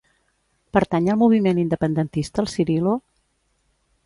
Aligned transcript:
Pertany 0.77 1.09
al 1.15 1.19
moviment 1.25 1.61
independentista 1.65 2.45
el 2.45 2.51
Cirilo? 2.55 2.97